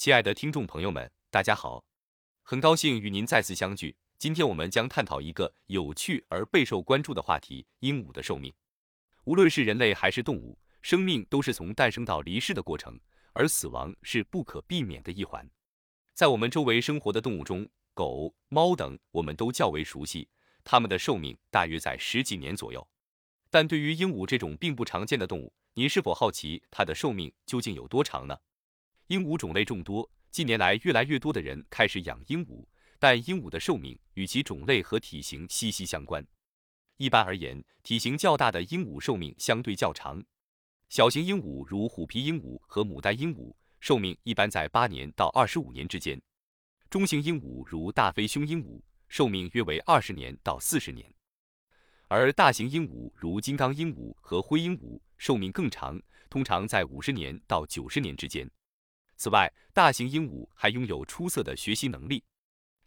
[0.00, 1.84] 亲爱的听众朋友们，大家好，
[2.40, 3.94] 很高兴与您再次相聚。
[4.16, 8.50] 今天我们将探讨一个有趣而备受关注的话题——鹦鹉的寿命。
[9.24, 12.98] 无论是人类还是动物，生命都是从诞生到离世的过程，
[13.34, 15.46] 而死亡是不可避免的一环。
[16.14, 20.26] 在我们周围生活的动物中，狗、猫等我们都较为熟悉，
[20.64, 22.88] 它们的寿命大约在十几年左右。
[23.50, 28.38] 但对于鹦鹉这种并不常见的动物，您是否好奇它的寿命究竟有多长呢？
[29.10, 32.64] 鹦鹉种类众多，近年来越来越多的人开始养鹦鹉，
[32.96, 36.24] 但鹦鹉的寿命与其种类和体型息息相关。
[36.96, 40.22] 一般而言，体型较大的鹦鹉寿命相对较长，
[40.88, 46.22] 小型鹦鹉如虎皮鹦鹉和牡丹鹦鹉寿命一般在八年到二十五年之间，
[46.88, 51.12] 中型鹦鹉如大飞胸鹦鹉寿命约为二十年到四十年，
[52.06, 58.48] 而大型鹦鹉如金刚鹦鹉和灰鹦鹉寿命更长，通常在五十年到九十年之间。
[59.20, 62.24] 此外，大型鹦鹉还拥有出色的学习能力。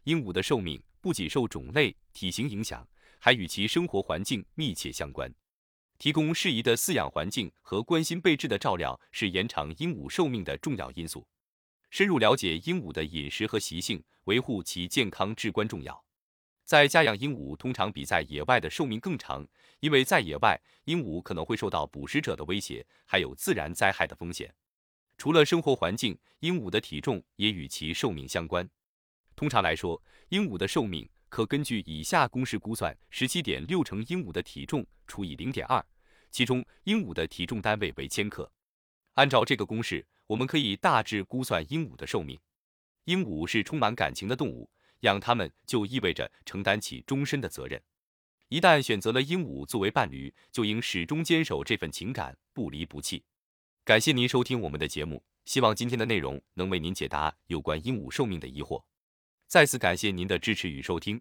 [0.02, 2.84] 鹦鹉的寿命不仅受种类、体型影响，
[3.20, 5.32] 还与其生活环境密切相关。
[5.96, 11.24] 提供适宜的饲养环境和关心备至的照料是延长鹦鹉寿命的重要因素。
[11.90, 16.04] 深入了解鹦鹉的饮食和习性，维护其健康至关重要。
[16.64, 19.46] 在家养鹦鹉通常比在野外的寿命更长，
[19.78, 24.52] 因为在野外，鹦鹉可能会受到捕食者的威胁，还有自然灾害的风险。
[25.16, 28.68] 除了生活环境，鹦鹉的体重也与其寿命相关。
[29.36, 35.84] 通常来说，鹦鹉的寿命可根据以下公式估算：十七点六乘鹦鹉的体重除以零点二，
[36.30, 38.50] 其中鹦鹉的体重单位为千克。
[39.14, 42.38] 按照这个公式，我们可以大致估算鹦鹉的寿命。
[43.04, 44.68] 鹦鹉是充满感情的动物，
[45.00, 47.80] 养它们就意味着承担起终身的责任。
[48.48, 53.24] 一旦选择了鹦鹉作为伴侣，就应始终坚守这份情感，不离不弃。
[53.84, 58.82] 感谢您收听我们的节目，希望今天的内容能为您解答有关鹦鹉寿命的疑惑。
[59.46, 61.20] 再次感谢您的支持与收听。